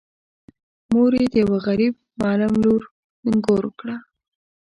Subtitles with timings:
[0.91, 2.81] مور یې د یوه غريب معلم لور
[3.27, 3.95] نږور کړه.